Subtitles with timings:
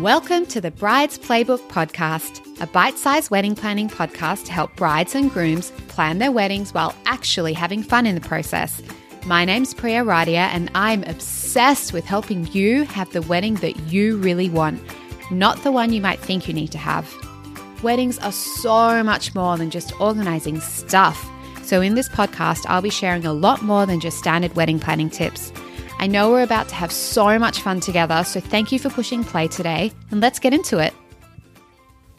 [0.00, 5.14] Welcome to the Bride's Playbook Podcast, a bite sized wedding planning podcast to help brides
[5.14, 8.80] and grooms plan their weddings while actually having fun in the process.
[9.26, 14.16] My name's Priya Radia, and I'm obsessed with helping you have the wedding that you
[14.16, 14.82] really want,
[15.30, 17.12] not the one you might think you need to have.
[17.82, 21.22] Weddings are so much more than just organizing stuff.
[21.64, 25.10] So, in this podcast, I'll be sharing a lot more than just standard wedding planning
[25.10, 25.52] tips.
[26.02, 29.22] I know we're about to have so much fun together, so thank you for pushing
[29.22, 30.92] play today, and let's get into it.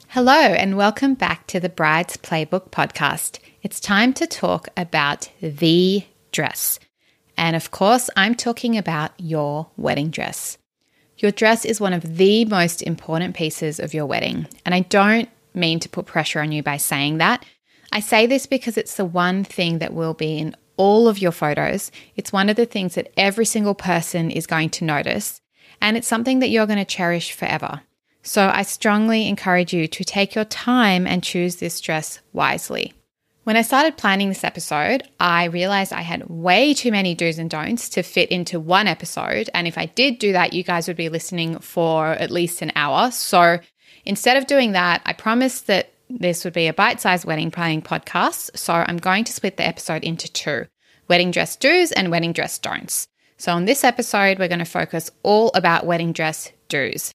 [0.08, 3.40] Hello, and welcome back to the Bride's Playbook podcast.
[3.62, 6.80] It's time to talk about the dress.
[7.36, 10.58] And of course, I'm talking about your wedding dress.
[11.18, 14.48] Your dress is one of the most important pieces of your wedding.
[14.66, 17.46] And I don't mean to put pressure on you by saying that.
[17.92, 21.32] I say this because it's the one thing that will be in all of your
[21.32, 21.92] photos.
[22.16, 25.42] It's one of the things that every single person is going to notice,
[25.82, 27.82] and it's something that you're going to cherish forever.
[28.22, 32.94] So I strongly encourage you to take your time and choose this dress wisely.
[33.44, 37.50] When I started planning this episode, I realized I had way too many do's and
[37.50, 39.50] don'ts to fit into one episode.
[39.54, 42.72] And if I did do that, you guys would be listening for at least an
[42.78, 43.12] hour.
[43.12, 43.60] So
[44.06, 47.82] instead of doing that, I promised that this would be a bite sized wedding planning
[47.82, 48.58] podcast.
[48.58, 50.68] So I'm going to split the episode into two
[51.08, 53.08] wedding dress do's and wedding dress don'ts.
[53.38, 57.12] So on this episode, we're going to focus all about wedding dress do's.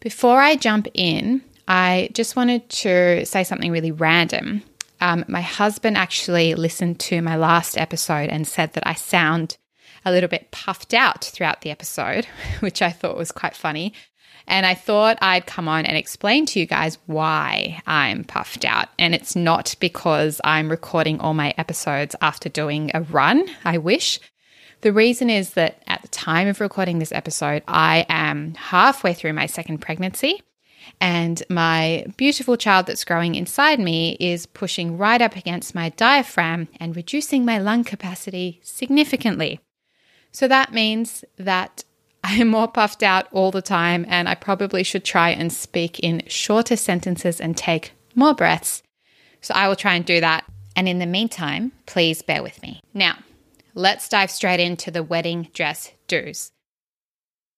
[0.00, 4.62] Before I jump in, I just wanted to say something really random.
[5.00, 9.56] Um, my husband actually listened to my last episode and said that I sound
[10.04, 12.26] a little bit puffed out throughout the episode,
[12.60, 13.94] which I thought was quite funny.
[14.46, 18.88] And I thought I'd come on and explain to you guys why I'm puffed out.
[18.98, 24.20] And it's not because I'm recording all my episodes after doing a run, I wish.
[24.82, 29.32] The reason is that at the time of recording this episode, I am halfway through
[29.32, 30.42] my second pregnancy.
[31.00, 36.68] And my beautiful child that's growing inside me is pushing right up against my diaphragm
[36.78, 39.60] and reducing my lung capacity significantly.
[40.32, 41.84] So that means that
[42.24, 46.00] I am more puffed out all the time, and I probably should try and speak
[46.00, 48.82] in shorter sentences and take more breaths.
[49.42, 50.46] So I will try and do that.
[50.74, 52.80] And in the meantime, please bear with me.
[52.94, 53.18] Now,
[53.74, 56.50] let's dive straight into the wedding dress do's.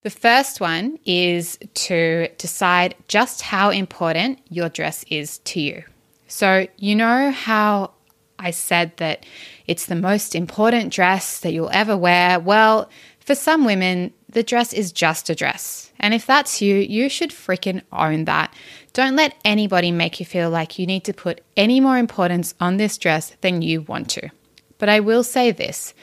[0.03, 5.85] The first one is to decide just how important your dress is to you.
[6.27, 7.93] So, you know how
[8.37, 9.25] I said that
[9.69, 12.41] it's the most important dress that you'll ever wear?
[12.41, 12.91] Well,
[13.21, 15.93] for some women, the dress is just a dress.
[15.99, 18.53] And if that's you, you should freaking own that.
[18.93, 22.77] Don't let anybody make you feel like you need to put any more importance on
[22.77, 24.31] this dress than you want to.
[24.79, 25.95] But I will say this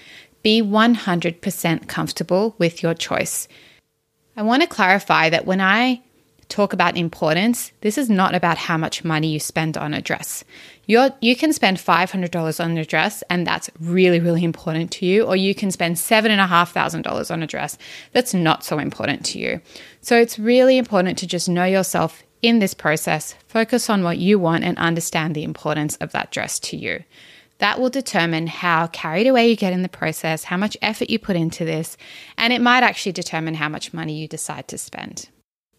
[0.41, 3.47] be 100% comfortable with your choice.
[4.35, 6.01] I want to clarify that when I
[6.53, 10.43] talk about importance, this is not about how much money you spend on a dress.
[10.85, 15.23] You're, you can spend $500 on a dress and that's really, really important to you,
[15.23, 17.77] or you can spend $7,500 on a dress
[18.11, 19.61] that's not so important to you.
[20.01, 24.37] So it's really important to just know yourself in this process, focus on what you
[24.37, 27.03] want, and understand the importance of that dress to you.
[27.57, 31.17] That will determine how carried away you get in the process, how much effort you
[31.17, 31.97] put into this,
[32.37, 35.29] and it might actually determine how much money you decide to spend.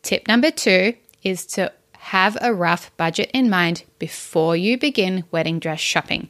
[0.05, 5.59] Tip number two is to have a rough budget in mind before you begin wedding
[5.59, 6.29] dress shopping.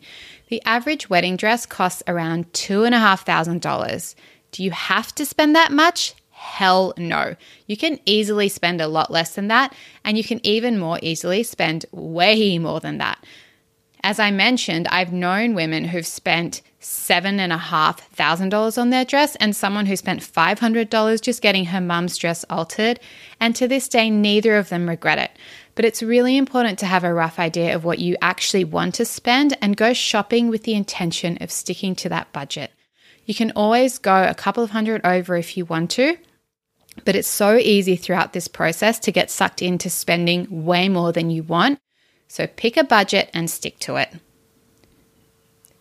[0.48, 4.14] The average wedding dress costs around $2,500.
[4.52, 6.14] Do you have to spend that much?
[6.30, 7.34] Hell no.
[7.66, 9.74] You can easily spend a lot less than that,
[10.04, 13.24] and you can even more easily spend way more than that.
[14.04, 18.90] As I mentioned, I've known women who've spent seven and a half thousand dollars on
[18.90, 23.00] their dress and someone who spent five hundred dollars just getting her mum's dress altered.
[23.40, 25.30] And to this day, neither of them regret it.
[25.74, 29.06] But it's really important to have a rough idea of what you actually want to
[29.06, 32.72] spend and go shopping with the intention of sticking to that budget.
[33.24, 36.18] You can always go a couple of hundred over if you want to,
[37.06, 41.30] but it's so easy throughout this process to get sucked into spending way more than
[41.30, 41.78] you want.
[42.28, 44.12] So pick a budget and stick to it.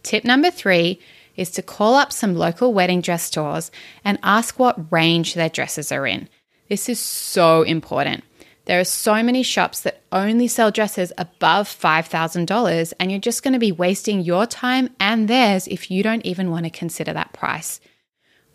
[0.04, 1.00] Tip number three
[1.36, 3.72] is to call up some local wedding dress stores
[4.04, 6.30] and ask what range their dresses are in.
[6.69, 8.24] This is so important.
[8.66, 13.54] There are so many shops that only sell dresses above $5,000, and you're just going
[13.54, 17.34] to be wasting your time and theirs if you don't even want to consider that
[17.34, 17.81] price.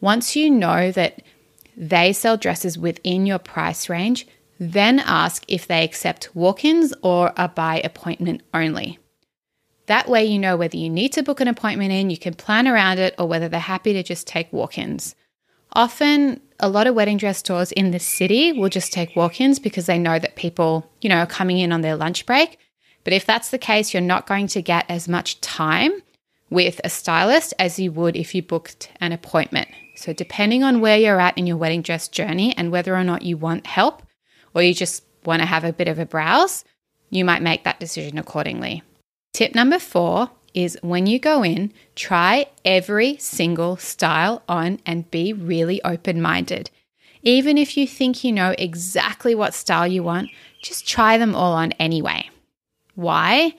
[0.01, 1.21] Once you know that
[1.77, 4.27] they sell dresses within your price range,
[4.59, 8.99] then ask if they accept walk ins or are by appointment only.
[9.87, 12.69] That way, you know whether you need to book an appointment in, you can plan
[12.69, 15.15] around it, or whether they're happy to just take walk ins.
[15.73, 19.59] Often, a lot of wedding dress stores in the city will just take walk ins
[19.59, 22.59] because they know that people, you know, are coming in on their lunch break.
[23.05, 25.93] But if that's the case, you're not going to get as much time
[26.51, 29.69] with a stylist as you would if you booked an appointment.
[29.95, 33.23] So, depending on where you're at in your wedding dress journey and whether or not
[33.23, 34.03] you want help
[34.55, 36.65] or you just want to have a bit of a browse,
[37.11, 38.83] you might make that decision accordingly.
[39.33, 45.33] Tip number four is when you go in, try every single style on and be
[45.33, 46.71] really open minded.
[47.23, 50.31] Even if you think you know exactly what style you want,
[50.63, 52.29] just try them all on anyway.
[52.95, 53.55] Why?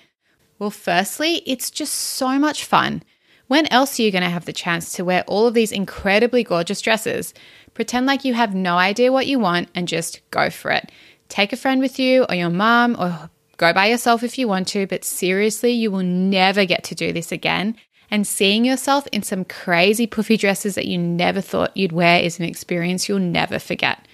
[0.57, 3.03] Well, firstly, it's just so much fun.
[3.50, 6.44] When else are you going to have the chance to wear all of these incredibly
[6.44, 7.34] gorgeous dresses?
[7.74, 10.92] Pretend like you have no idea what you want and just go for it.
[11.28, 13.30] Take a friend with you or your mom or
[13.60, 17.12] Go by yourself if you want to, but seriously, you will never get to do
[17.12, 17.75] this again.
[18.10, 22.40] And seeing yourself in some crazy puffy dresses that you never thought you'd wear is
[22.40, 24.07] an experience you'll never forget.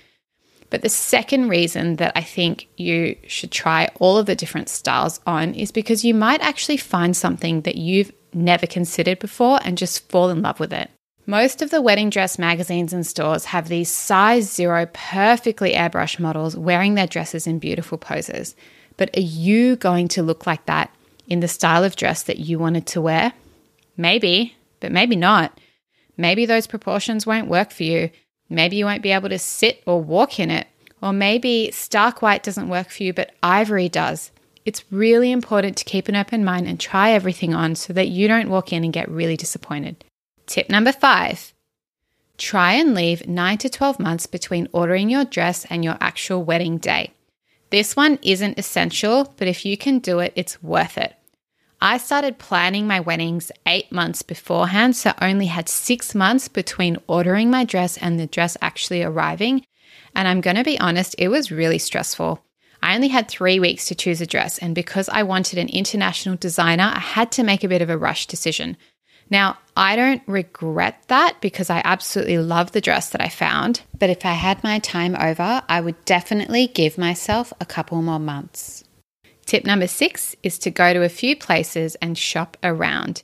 [0.72, 5.20] But the second reason that I think you should try all of the different styles
[5.28, 10.10] on is because you might actually find something that you've never considered before and just
[10.10, 10.90] fall in love with it.
[11.28, 16.56] Most of the wedding dress magazines and stores have these size zero, perfectly airbrushed models
[16.56, 18.56] wearing their dresses in beautiful poses.
[18.98, 20.92] But are you going to look like that
[21.28, 23.34] in the style of dress that you wanted to wear?
[23.98, 25.60] Maybe, but maybe not.
[26.16, 28.12] Maybe those proportions won't work for you.
[28.50, 30.68] Maybe you won't be able to sit or walk in it.
[31.02, 34.32] Or maybe stark white doesn't work for you, but ivory does.
[34.66, 38.28] It's really important to keep an open mind and try everything on so that you
[38.28, 40.04] don't walk in and get really disappointed.
[40.48, 41.54] Tip number five
[42.38, 46.78] try and leave 9 to 12 months between ordering your dress and your actual wedding
[46.78, 47.14] day.
[47.70, 51.16] This one isn't essential, but if you can do it, it's worth it.
[51.80, 56.98] I started planning my weddings eight months beforehand, so I only had six months between
[57.08, 59.66] ordering my dress and the dress actually arriving.
[60.14, 62.45] And I'm going to be honest, it was really stressful.
[62.86, 66.36] I only had three weeks to choose a dress, and because I wanted an international
[66.36, 68.78] designer, I had to make a bit of a rush decision.
[69.28, 73.82] Now, I don't regret that because I absolutely love the dress that I found.
[73.98, 78.20] But if I had my time over, I would definitely give myself a couple more
[78.20, 78.84] months.
[79.48, 83.24] Tip number six is to go to a few places and shop around.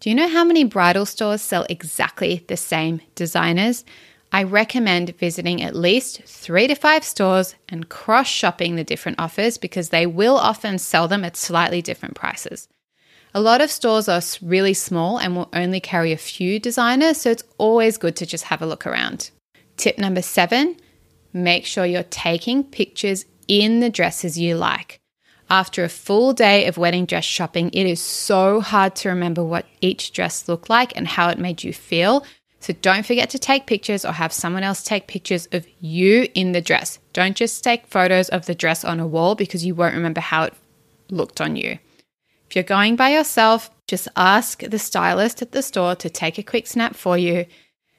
[0.00, 3.84] Do you know how many bridal stores sell exactly the same designers?
[4.34, 9.58] I recommend visiting at least three to five stores and cross shopping the different offers
[9.58, 12.66] because they will often sell them at slightly different prices.
[13.34, 17.30] A lot of stores are really small and will only carry a few designers, so
[17.30, 19.30] it's always good to just have a look around.
[19.76, 20.76] Tip number seven
[21.34, 25.00] make sure you're taking pictures in the dresses you like.
[25.50, 29.66] After a full day of wedding dress shopping, it is so hard to remember what
[29.82, 32.24] each dress looked like and how it made you feel.
[32.62, 36.52] So don't forget to take pictures or have someone else take pictures of you in
[36.52, 37.00] the dress.
[37.12, 40.44] Don't just take photos of the dress on a wall because you won't remember how
[40.44, 40.54] it
[41.10, 41.80] looked on you.
[42.48, 46.44] If you're going by yourself, just ask the stylist at the store to take a
[46.44, 47.46] quick snap for you.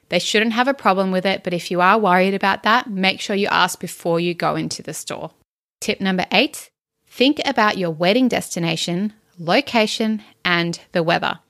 [0.08, 3.20] They shouldn't have a problem with it, but if you are worried about that, make
[3.20, 5.32] sure you ask before you go into the store.
[5.80, 6.70] Tip number eight
[7.06, 11.40] think about your wedding destination, location, and the weather.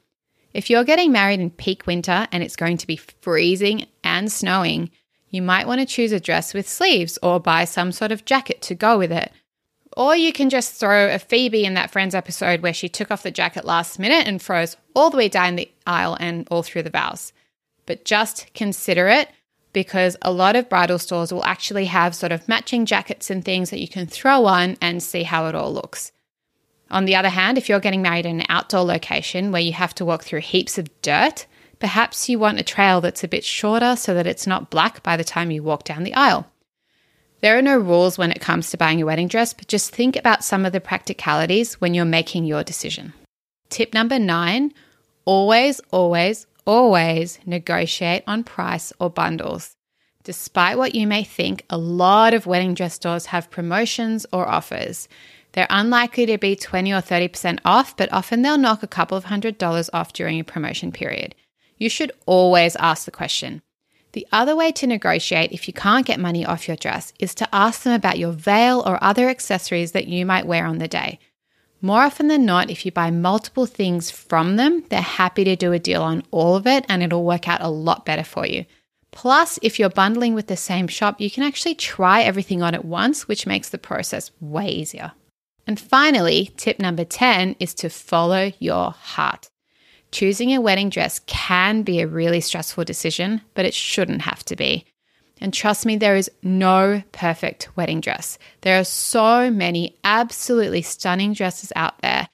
[0.54, 4.90] If you're getting married in peak winter and it's going to be freezing and snowing,
[5.28, 8.62] you might want to choose a dress with sleeves or buy some sort of jacket
[8.62, 9.32] to go with it.
[9.96, 13.24] Or you can just throw a Phoebe in that Friends episode where she took off
[13.24, 16.84] the jacket last minute and froze all the way down the aisle and all through
[16.84, 17.32] the vows.
[17.84, 19.28] But just consider it
[19.72, 23.70] because a lot of bridal stores will actually have sort of matching jackets and things
[23.70, 26.12] that you can throw on and see how it all looks.
[26.94, 29.96] On the other hand, if you're getting married in an outdoor location where you have
[29.96, 31.44] to walk through heaps of dirt,
[31.80, 35.16] perhaps you want a trail that's a bit shorter so that it's not black by
[35.16, 36.46] the time you walk down the aisle.
[37.40, 40.14] There are no rules when it comes to buying a wedding dress, but just think
[40.14, 43.12] about some of the practicalities when you're making your decision.
[43.70, 44.72] Tip number nine
[45.24, 49.74] always, always, always negotiate on price or bundles.
[50.22, 55.08] Despite what you may think, a lot of wedding dress stores have promotions or offers.
[55.54, 59.24] They're unlikely to be 20 or 30% off, but often they'll knock a couple of
[59.24, 61.34] hundred dollars off during a promotion period.
[61.78, 63.62] You should always ask the question
[64.14, 67.52] the other way to negotiate if you can't get money off your dress is to
[67.52, 71.18] ask them about your veil or other accessories that you might wear on the day.
[71.80, 75.72] More often than not, if you buy multiple things from them, they're happy to do
[75.72, 78.64] a deal on all of it and it'll work out a lot better for you.
[79.10, 82.84] Plus, if you're bundling with the same shop, you can actually try everything on at
[82.84, 85.12] once, which makes the process way easier.
[85.66, 89.48] And finally, tip number 10 is to follow your heart.
[90.12, 94.56] Choosing a wedding dress can be a really stressful decision, but it shouldn't have to
[94.56, 94.84] be.
[95.40, 98.38] And trust me, there is no perfect wedding dress.
[98.60, 102.28] There are so many absolutely stunning dresses out there.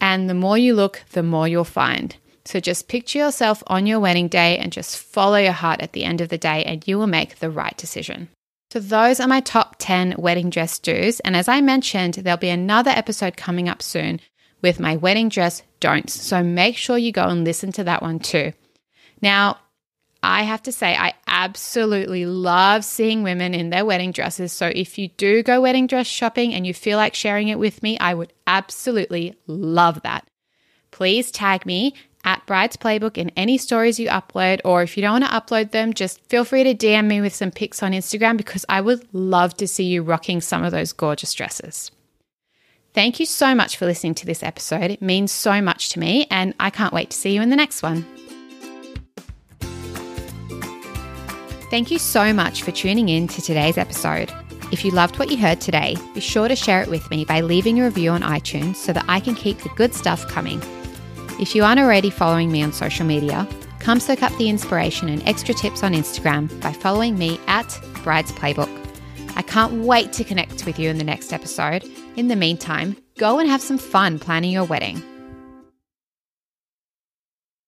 [0.00, 2.16] And the more you look, the more you'll find.
[2.44, 6.04] So just picture yourself on your wedding day and just follow your heart at the
[6.04, 8.28] end of the day, and you will make the right decision.
[8.74, 11.20] So, those are my top 10 wedding dress do's.
[11.20, 14.18] And as I mentioned, there'll be another episode coming up soon
[14.62, 16.12] with my wedding dress don'ts.
[16.20, 18.52] So, make sure you go and listen to that one too.
[19.22, 19.58] Now,
[20.24, 24.52] I have to say, I absolutely love seeing women in their wedding dresses.
[24.52, 27.80] So, if you do go wedding dress shopping and you feel like sharing it with
[27.80, 30.26] me, I would absolutely love that.
[30.90, 35.20] Please tag me at Bride's Playbook in any stories you upload, or if you don't
[35.20, 38.36] want to upload them, just feel free to DM me with some pics on Instagram
[38.36, 41.90] because I would love to see you rocking some of those gorgeous dresses.
[42.94, 44.90] Thank you so much for listening to this episode.
[44.90, 47.56] It means so much to me, and I can't wait to see you in the
[47.56, 48.06] next one.
[51.70, 54.32] Thank you so much for tuning in to today's episode.
[54.70, 57.40] If you loved what you heard today, be sure to share it with me by
[57.40, 60.62] leaving a review on iTunes so that I can keep the good stuff coming.
[61.40, 63.48] If you aren't already following me on social media,
[63.80, 68.30] come soak up the inspiration and extra tips on Instagram by following me at Bride's
[68.32, 68.70] Playbook.
[69.36, 71.84] I can't wait to connect with you in the next episode.
[72.14, 75.02] In the meantime, go and have some fun planning your wedding.